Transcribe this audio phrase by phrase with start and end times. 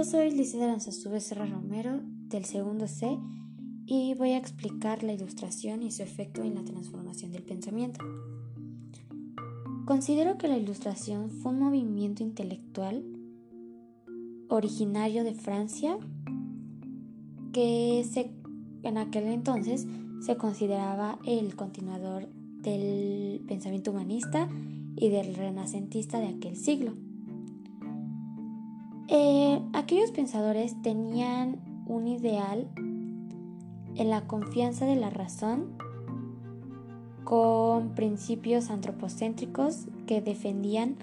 [0.00, 3.18] yo soy Licida Lanzazú Serra Romero del segundo C
[3.84, 8.02] y voy a explicar la ilustración y su efecto en la transformación del pensamiento.
[9.84, 13.04] Considero que la ilustración fue un movimiento intelectual
[14.48, 15.98] originario de Francia
[17.52, 18.02] que
[18.82, 19.86] en aquel entonces
[20.22, 22.26] se consideraba el continuador
[22.62, 24.48] del pensamiento humanista
[24.96, 27.09] y del renacentista de aquel siglo.
[29.12, 32.68] Eh, aquellos pensadores tenían un ideal
[33.96, 35.76] en la confianza de la razón
[37.24, 40.94] con principios antropocéntricos que defendían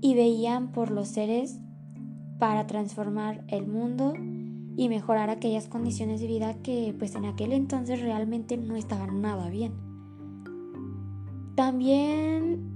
[0.00, 1.58] y veían por los seres
[2.38, 4.14] para transformar el mundo
[4.76, 9.50] y mejorar aquellas condiciones de vida que pues en aquel entonces realmente no estaban nada
[9.50, 9.72] bien.
[11.56, 12.70] También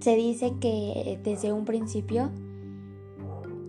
[0.00, 2.30] se dice que desde un principio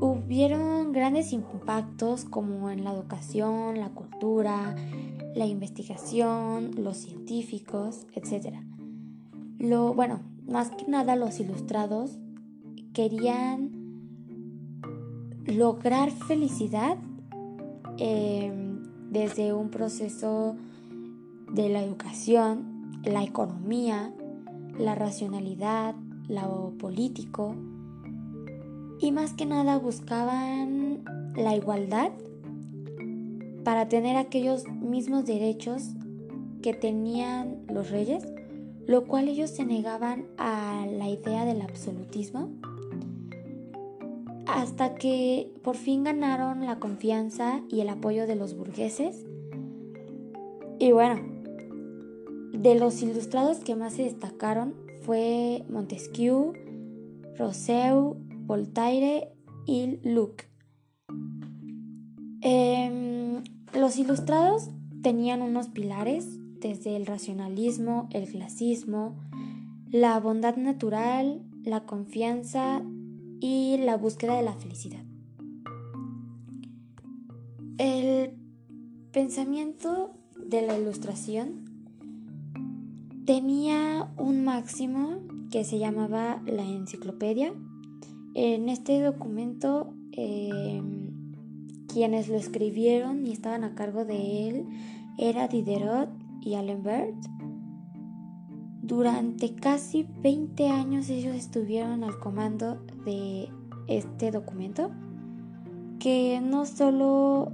[0.00, 4.76] hubieron grandes impactos como en la educación, la cultura,
[5.34, 8.56] la investigación, los científicos, etc.
[9.58, 12.18] Lo, bueno, más que nada los ilustrados
[12.92, 13.70] querían
[15.44, 16.96] lograr felicidad
[17.98, 20.56] em, desde un proceso
[21.52, 24.12] de la educación, la economía,
[24.78, 25.94] la racionalidad,
[26.28, 27.54] lo político
[29.00, 31.04] y más que nada buscaban
[31.36, 32.10] la igualdad
[33.64, 35.90] para tener aquellos mismos derechos
[36.62, 38.24] que tenían los reyes,
[38.86, 42.50] lo cual ellos se negaban a la idea del absolutismo
[44.46, 49.26] hasta que por fin ganaron la confianza y el apoyo de los burgueses.
[50.78, 51.20] Y bueno,
[52.52, 56.54] de los ilustrados que más se destacaron fue Montesquieu,
[57.36, 58.16] Rousseau,
[58.48, 59.34] Voltaire
[59.66, 60.44] y Luc.
[62.40, 63.44] Em,
[63.74, 64.70] los ilustrados
[65.02, 66.26] tenían unos pilares
[66.58, 69.16] desde el racionalismo, el clasismo,
[69.90, 72.82] la bondad natural, la confianza
[73.38, 75.04] y la búsqueda de la felicidad.
[77.76, 78.32] El
[79.12, 81.66] pensamiento de la ilustración
[83.26, 85.20] tenía un máximo
[85.50, 87.52] que se llamaba la enciclopedia.
[88.34, 91.08] En este documento, em,
[91.88, 94.66] quienes lo escribieron y estaban a cargo de él
[95.16, 97.16] era Diderot y Allenbert.
[98.82, 103.48] Durante casi 20 años ellos estuvieron al comando de
[103.86, 104.90] este documento,
[105.98, 107.52] que no solo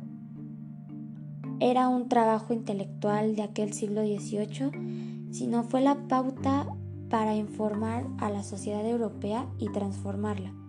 [1.61, 6.67] era un trabajo intelectual de aquel siglo XVIII, sino fue la pauta
[7.09, 10.64] para informar a la sociedad europea y transformarla.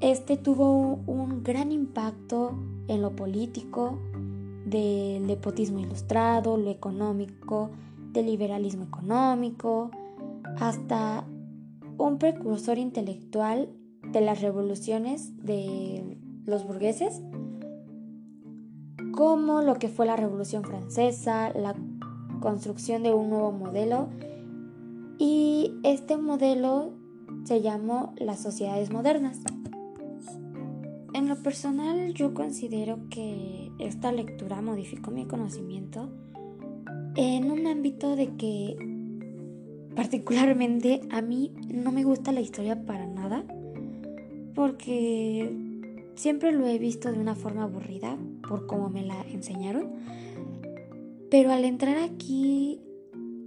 [0.00, 2.52] Este tuvo un gran impacto
[2.86, 3.98] en lo político,
[4.64, 7.70] del nepotismo ilustrado, lo económico,
[8.12, 9.90] del liberalismo económico,
[10.58, 11.26] hasta
[11.96, 13.70] un precursor intelectual
[14.12, 17.20] de las revoluciones de los burgueses,
[19.12, 21.74] como lo que fue la Revolución Francesa, la
[22.40, 24.08] construcción de un nuevo modelo,
[25.18, 26.92] y este modelo
[27.44, 29.40] se llamó las sociedades modernas.
[31.28, 36.08] Lo personal yo considero que esta lectura modificó mi conocimiento
[37.16, 38.78] en un ámbito de que
[39.94, 43.44] particularmente a mí no me gusta la historia para nada
[44.54, 45.54] porque
[46.14, 48.16] siempre lo he visto de una forma aburrida
[48.48, 49.90] por cómo me la enseñaron.
[51.30, 52.80] Pero al entrar aquí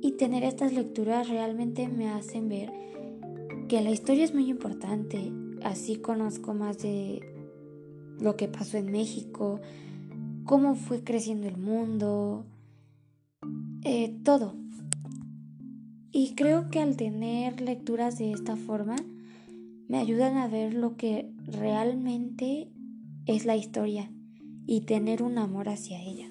[0.01, 2.71] y tener estas lecturas realmente me hacen ver
[3.67, 5.31] que la historia es muy importante.
[5.63, 7.40] Así conozco más de
[8.21, 9.59] lo que pasó en México,
[10.45, 12.45] cómo fue creciendo el mundo,
[13.83, 14.55] eh, todo.
[16.11, 18.95] Y creo que al tener lecturas de esta forma,
[19.87, 22.69] me ayudan a ver lo que realmente
[23.25, 24.09] es la historia
[24.65, 26.30] y tener un amor hacia ella.